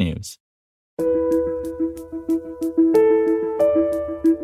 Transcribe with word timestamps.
technews. 0.00 0.38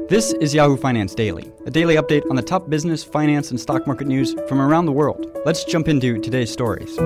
This 0.09 0.33
is 0.35 0.55
Yahoo 0.55 0.77
Finance 0.77 1.15
Daily, 1.15 1.53
a 1.67 1.71
daily 1.71 1.97
update 1.97 2.23
on 2.31 2.37
the 2.37 2.43
top 2.43 2.71
business, 2.71 3.03
finance, 3.03 3.51
and 3.51 3.61
stock 3.61 3.87
market 3.87 4.07
news 4.07 4.37
from 4.49 4.61
around 4.61 4.87
the 4.87 4.93
world. 4.93 5.27
Let's 5.45 5.65
jump 5.65 5.89
into 5.89 6.21
today's 6.21 6.53
stories. 6.53 6.97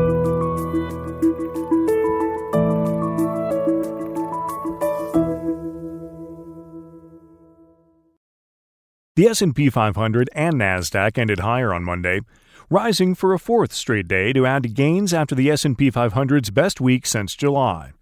The 9.16 9.26
S&P 9.26 9.68
500 9.68 10.30
and 10.34 10.54
Nasdaq 10.54 11.18
ended 11.18 11.40
higher 11.40 11.74
on 11.74 11.84
Monday, 11.84 12.20
rising 12.70 13.14
for 13.14 13.34
a 13.34 13.38
fourth 13.38 13.72
straight 13.72 14.08
day 14.08 14.32
to 14.32 14.46
add 14.46 14.74
gains 14.74 15.12
after 15.12 15.34
the 15.34 15.50
S&P 15.50 15.90
500's 15.90 16.50
best 16.50 16.80
week 16.80 17.06
since 17.06 17.34
July. 17.34 17.92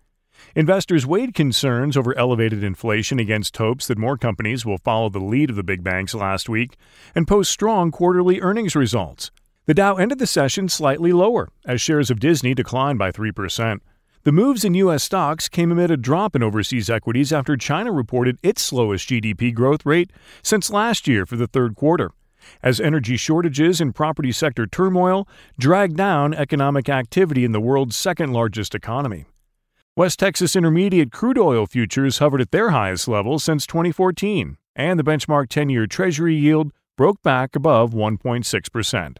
Investors 0.54 1.06
weighed 1.06 1.34
concerns 1.34 1.96
over 1.96 2.16
elevated 2.16 2.64
inflation 2.64 3.18
against 3.18 3.56
hopes 3.56 3.86
that 3.86 3.98
more 3.98 4.16
companies 4.16 4.64
will 4.64 4.78
follow 4.78 5.08
the 5.08 5.18
lead 5.18 5.50
of 5.50 5.56
the 5.56 5.62
big 5.62 5.84
banks 5.84 6.14
last 6.14 6.48
week 6.48 6.76
and 7.14 7.28
post 7.28 7.50
strong 7.50 7.90
quarterly 7.90 8.40
earnings 8.40 8.74
results. 8.74 9.30
The 9.66 9.74
Dow 9.74 9.96
ended 9.96 10.18
the 10.18 10.26
session 10.26 10.68
slightly 10.68 11.12
lower 11.12 11.50
as 11.66 11.80
shares 11.80 12.10
of 12.10 12.20
Disney 12.20 12.54
declined 12.54 12.98
by 12.98 13.12
3%. 13.12 13.80
The 14.24 14.32
moves 14.32 14.64
in 14.64 14.74
U.S. 14.74 15.04
stocks 15.04 15.48
came 15.48 15.70
amid 15.70 15.90
a 15.90 15.96
drop 15.96 16.34
in 16.34 16.42
overseas 16.42 16.90
equities 16.90 17.32
after 17.32 17.56
China 17.56 17.92
reported 17.92 18.38
its 18.42 18.62
slowest 18.62 19.08
GDP 19.08 19.54
growth 19.54 19.86
rate 19.86 20.10
since 20.42 20.70
last 20.70 21.06
year 21.06 21.24
for 21.24 21.36
the 21.36 21.46
third 21.46 21.76
quarter, 21.76 22.10
as 22.62 22.80
energy 22.80 23.16
shortages 23.16 23.80
and 23.80 23.94
property 23.94 24.32
sector 24.32 24.66
turmoil 24.66 25.28
dragged 25.58 25.96
down 25.96 26.34
economic 26.34 26.88
activity 26.88 27.44
in 27.44 27.52
the 27.52 27.60
world's 27.60 27.96
second 27.96 28.32
largest 28.32 28.74
economy. 28.74 29.26
West 29.98 30.20
Texas 30.20 30.54
Intermediate 30.54 31.10
crude 31.10 31.36
oil 31.36 31.66
futures 31.66 32.18
hovered 32.18 32.40
at 32.40 32.52
their 32.52 32.70
highest 32.70 33.08
level 33.08 33.40
since 33.40 33.66
2014, 33.66 34.56
and 34.76 34.96
the 34.96 35.02
benchmark 35.02 35.48
10 35.48 35.70
year 35.70 35.88
Treasury 35.88 36.36
yield 36.36 36.70
broke 36.96 37.20
back 37.24 37.56
above 37.56 37.90
1.6%. 37.90 39.16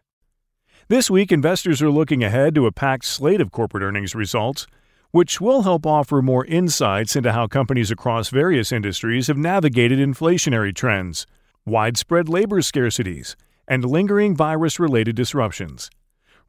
This 0.86 1.10
week, 1.10 1.32
investors 1.32 1.82
are 1.82 1.90
looking 1.90 2.22
ahead 2.22 2.54
to 2.54 2.66
a 2.66 2.70
packed 2.70 3.06
slate 3.06 3.40
of 3.40 3.50
corporate 3.50 3.82
earnings 3.82 4.14
results 4.14 4.68
which 5.10 5.40
will 5.40 5.62
help 5.62 5.84
offer 5.84 6.22
more 6.22 6.44
insights 6.44 7.16
into 7.16 7.32
how 7.32 7.48
companies 7.48 7.90
across 7.90 8.28
various 8.28 8.70
industries 8.70 9.26
have 9.26 9.36
navigated 9.36 9.98
inflationary 9.98 10.72
trends, 10.72 11.26
widespread 11.66 12.28
labor 12.28 12.60
scarcities, 12.60 13.34
and 13.67 13.84
lingering 13.84 14.36
virus 14.36 14.78
related 14.78 15.17
disruptions. 15.17 15.90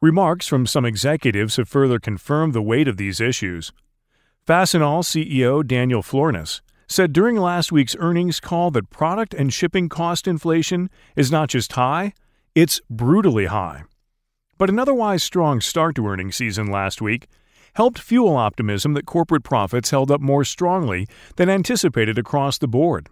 Remarks 0.03 0.45
from 0.45 0.67
some 0.67 0.85
executives 0.85 1.55
have 1.55 1.67
further 1.67 1.97
confirmed 1.97 2.53
the 2.53 2.61
weight 2.61 2.87
of 2.87 2.97
these 2.97 3.19
issues. 3.19 3.71
Fastenal 4.49 5.03
CEO 5.03 5.63
Daniel 5.63 6.01
Florness 6.01 6.61
said 6.87 7.13
during 7.13 7.37
last 7.37 7.71
week's 7.71 7.95
earnings 7.99 8.39
call 8.39 8.71
that 8.71 8.89
product 8.89 9.35
and 9.35 9.53
shipping 9.53 9.87
cost 9.87 10.27
inflation 10.27 10.89
is 11.15 11.31
not 11.31 11.49
just 11.49 11.73
high, 11.73 12.13
it's 12.55 12.81
brutally 12.89 13.45
high. 13.45 13.83
But 14.57 14.71
an 14.71 14.79
otherwise 14.79 15.21
strong 15.21 15.61
start 15.61 15.95
to 15.97 16.07
earnings 16.07 16.37
season 16.37 16.65
last 16.65 16.99
week 16.99 17.27
helped 17.75 17.99
fuel 17.99 18.35
optimism 18.35 18.95
that 18.95 19.05
corporate 19.05 19.43
profits 19.43 19.91
held 19.91 20.09
up 20.09 20.19
more 20.19 20.43
strongly 20.43 21.05
than 21.35 21.47
anticipated 21.47 22.17
across 22.17 22.57
the 22.57 22.67
board, 22.67 23.07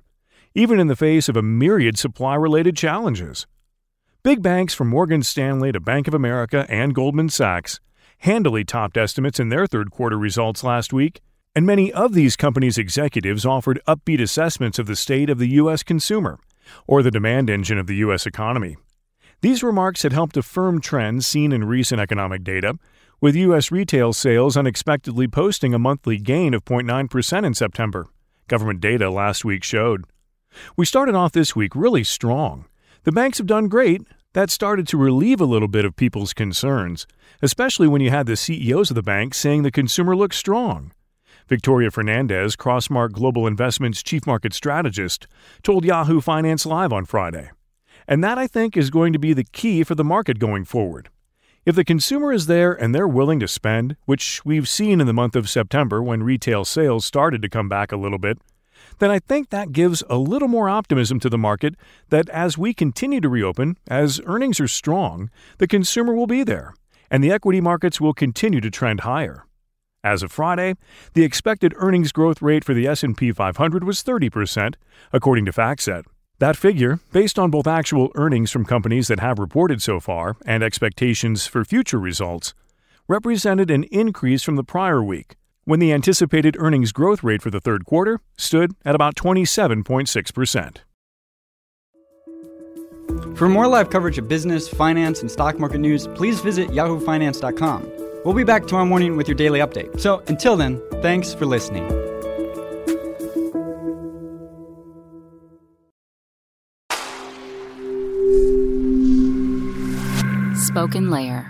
even 0.55 0.79
in 0.79 0.87
the 0.87 0.95
face 0.95 1.29
of 1.29 1.37
a 1.37 1.43
myriad 1.43 1.99
supply 1.99 2.33
related 2.33 2.75
challenges. 2.75 3.45
Big 4.23 4.41
banks 4.41 4.73
from 4.73 4.87
Morgan 4.87 5.21
Stanley 5.21 5.71
to 5.71 5.79
Bank 5.79 6.07
of 6.07 6.15
America 6.15 6.65
and 6.67 6.95
Goldman 6.95 7.29
Sachs 7.29 7.79
handily 8.21 8.63
topped 8.63 8.97
estimates 8.97 9.39
in 9.39 9.49
their 9.49 9.67
third 9.67 9.91
quarter 9.91 10.17
results 10.17 10.63
last 10.63 10.91
week, 10.91 11.21
and 11.57 11.65
many 11.65 11.91
of 11.91 12.13
these 12.13 12.35
companies' 12.35 12.77
executives 12.77 13.43
offered 13.43 13.81
upbeat 13.87 14.21
assessments 14.21 14.77
of 14.77 14.85
the 14.85 14.95
state 14.95 15.27
of 15.27 15.39
the 15.39 15.49
U.S. 15.53 15.81
consumer 15.81 16.37
or 16.85 17.01
the 17.01 17.09
demand 17.09 17.49
engine 17.49 17.79
of 17.79 17.87
the 17.87 17.95
U.S. 17.95 18.27
economy. 18.27 18.77
These 19.41 19.63
remarks 19.63 20.03
had 20.03 20.13
helped 20.13 20.37
affirm 20.37 20.79
trends 20.79 21.25
seen 21.25 21.51
in 21.51 21.63
recent 21.63 21.99
economic 21.99 22.43
data, 22.43 22.77
with 23.19 23.35
U.S. 23.35 23.71
retail 23.71 24.13
sales 24.13 24.55
unexpectedly 24.55 25.27
posting 25.27 25.73
a 25.73 25.79
monthly 25.79 26.19
gain 26.19 26.53
of 26.53 26.63
0.9% 26.63 27.43
in 27.43 27.55
September. 27.55 28.07
Government 28.47 28.79
data 28.79 29.09
last 29.09 29.43
week 29.43 29.63
showed. 29.63 30.05
We 30.75 30.85
started 30.85 31.15
off 31.15 31.31
this 31.31 31.55
week 31.55 31.75
really 31.75 32.03
strong. 32.03 32.65
The 33.01 33.11
banks 33.11 33.39
have 33.39 33.47
done 33.47 33.67
great. 33.67 34.03
That 34.33 34.51
started 34.51 34.87
to 34.89 34.97
relieve 34.97 35.41
a 35.41 35.45
little 35.45 35.67
bit 35.67 35.85
of 35.85 35.95
people's 35.95 36.35
concerns, 36.35 37.07
especially 37.41 37.87
when 37.87 38.01
you 38.01 38.11
had 38.11 38.27
the 38.27 38.37
CEOs 38.37 38.91
of 38.91 38.95
the 38.95 39.01
banks 39.01 39.39
saying 39.39 39.63
the 39.63 39.71
consumer 39.71 40.15
looks 40.15 40.37
strong. 40.37 40.91
Victoria 41.47 41.89
Fernandez, 41.89 42.55
Crossmark 42.57 43.13
Global 43.13 43.47
Investments 43.47 44.03
chief 44.03 44.27
market 44.27 44.53
strategist, 44.53 45.27
told 45.63 45.85
Yahoo 45.85 46.19
Finance 46.19 46.65
Live 46.65 46.91
on 46.91 47.05
Friday. 47.05 47.51
And 48.07 48.23
that, 48.23 48.37
I 48.37 48.47
think, 48.47 48.75
is 48.75 48.89
going 48.89 49.13
to 49.13 49.19
be 49.19 49.33
the 49.33 49.45
key 49.45 49.83
for 49.83 49.95
the 49.95 50.03
market 50.03 50.39
going 50.39 50.65
forward. 50.65 51.09
If 51.65 51.75
the 51.75 51.85
consumer 51.85 52.33
is 52.33 52.47
there 52.47 52.73
and 52.73 52.93
they're 52.93 53.07
willing 53.07 53.39
to 53.39 53.47
spend, 53.47 53.95
which 54.05 54.43
we've 54.45 54.67
seen 54.67 54.99
in 54.99 55.07
the 55.07 55.13
month 55.13 55.35
of 55.35 55.49
September 55.49 56.03
when 56.03 56.23
retail 56.23 56.65
sales 56.65 57.05
started 57.05 57.41
to 57.41 57.49
come 57.49 57.69
back 57.69 57.91
a 57.91 57.97
little 57.97 58.19
bit, 58.19 58.39
then 58.99 59.09
I 59.09 59.19
think 59.19 59.49
that 59.49 59.71
gives 59.71 60.03
a 60.09 60.17
little 60.17 60.47
more 60.47 60.69
optimism 60.69 61.19
to 61.21 61.29
the 61.29 61.37
market 61.37 61.75
that 62.09 62.29
as 62.29 62.57
we 62.57 62.73
continue 62.73 63.21
to 63.21 63.29
reopen, 63.29 63.77
as 63.87 64.21
earnings 64.25 64.59
are 64.59 64.67
strong, 64.67 65.29
the 65.59 65.67
consumer 65.67 66.13
will 66.13 66.27
be 66.27 66.43
there, 66.43 66.73
and 67.09 67.23
the 67.23 67.31
equity 67.31 67.61
markets 67.61 68.01
will 68.01 68.13
continue 68.13 68.61
to 68.61 68.69
trend 68.69 69.01
higher. 69.01 69.46
As 70.07 70.23
of 70.23 70.31
Friday, 70.31 70.75
the 71.15 71.25
expected 71.25 71.73
earnings 71.75 72.13
growth 72.13 72.41
rate 72.41 72.63
for 72.63 72.73
the 72.73 72.87
S&P 72.87 73.33
500 73.33 73.83
was 73.83 74.01
30%, 74.01 74.75
according 75.11 75.43
to 75.43 75.51
FactSet. 75.51 76.05
That 76.39 76.55
figure, 76.55 77.01
based 77.11 77.37
on 77.37 77.51
both 77.51 77.67
actual 77.67 78.13
earnings 78.15 78.49
from 78.49 78.63
companies 78.63 79.09
that 79.09 79.19
have 79.19 79.37
reported 79.37 79.81
so 79.81 79.99
far 79.99 80.37
and 80.45 80.63
expectations 80.63 81.45
for 81.45 81.65
future 81.65 81.99
results, 81.99 82.53
represented 83.09 83.69
an 83.69 83.83
increase 83.91 84.43
from 84.43 84.55
the 84.55 84.63
prior 84.63 85.03
week, 85.03 85.35
when 85.65 85.81
the 85.81 85.91
anticipated 85.91 86.55
earnings 86.57 86.93
growth 86.93 87.21
rate 87.21 87.41
for 87.41 87.51
the 87.51 87.59
third 87.59 87.83
quarter 87.83 88.21
stood 88.37 88.75
at 88.85 88.95
about 88.95 89.15
27.6%. 89.15 90.77
For 93.35 93.49
more 93.49 93.67
live 93.67 93.89
coverage 93.89 94.17
of 94.17 94.29
business, 94.29 94.69
finance, 94.69 95.19
and 95.19 95.29
stock 95.29 95.59
market 95.59 95.79
news, 95.79 96.07
please 96.07 96.39
visit 96.39 96.69
yahoofinance.com. 96.69 98.06
We'll 98.27 98.35
be 98.35 98.43
back 98.43 98.67
tomorrow 98.67 98.85
morning 98.85 99.15
with 99.15 99.29
your 99.29 99.35
daily 99.35 99.59
update. 99.59 100.01
So 100.01 100.21
until 100.27 100.57
then, 100.57 100.81
thanks 101.01 101.33
for 101.33 101.45
listening. 101.45 101.87
Spoken 110.57 111.09
Layer. 111.09 111.49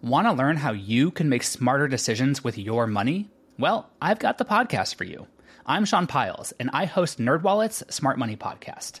Want 0.00 0.28
to 0.28 0.32
learn 0.32 0.58
how 0.58 0.70
you 0.70 1.10
can 1.10 1.28
make 1.28 1.42
smarter 1.42 1.88
decisions 1.88 2.44
with 2.44 2.56
your 2.56 2.86
money? 2.86 3.28
Well, 3.58 3.90
I've 4.00 4.20
got 4.20 4.38
the 4.38 4.44
podcast 4.44 4.94
for 4.94 5.02
you. 5.02 5.26
I'm 5.66 5.84
Sean 5.84 6.06
Pyles, 6.06 6.52
and 6.60 6.70
I 6.72 6.84
host 6.84 7.18
NerdWallet's 7.18 7.82
Smart 7.92 8.16
Money 8.16 8.36
Podcast. 8.36 9.00